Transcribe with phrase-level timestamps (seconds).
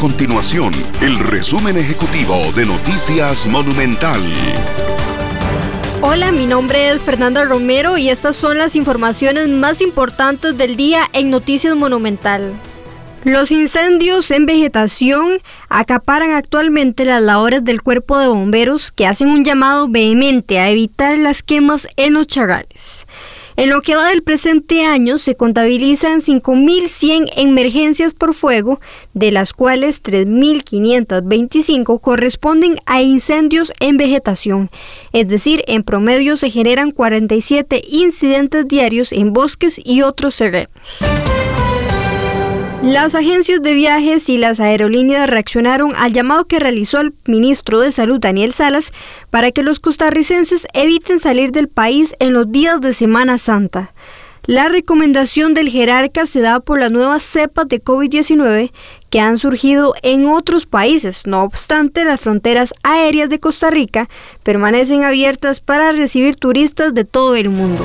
[0.00, 4.18] continuación el resumen ejecutivo de Noticias Monumental.
[6.00, 11.02] Hola, mi nombre es Fernanda Romero y estas son las informaciones más importantes del día
[11.12, 12.54] en Noticias Monumental.
[13.24, 19.44] Los incendios en vegetación acaparan actualmente las labores del cuerpo de bomberos que hacen un
[19.44, 23.06] llamado vehemente a evitar las quemas en los charrales.
[23.56, 28.80] En lo que va del presente año se contabilizan 5.100 emergencias por fuego,
[29.14, 34.70] de las cuales 3.525 corresponden a incendios en vegetación,
[35.12, 40.70] es decir, en promedio se generan 47 incidentes diarios en bosques y otros terrenos.
[42.82, 47.92] Las agencias de viajes y las aerolíneas reaccionaron al llamado que realizó el ministro de
[47.92, 48.90] Salud Daniel Salas
[49.28, 53.92] para que los costarricenses eviten salir del país en los días de Semana Santa.
[54.46, 58.72] La recomendación del jerarca se da por las nuevas cepas de COVID-19
[59.10, 61.26] que han surgido en otros países.
[61.26, 64.08] No obstante, las fronteras aéreas de Costa Rica
[64.42, 67.84] permanecen abiertas para recibir turistas de todo el mundo.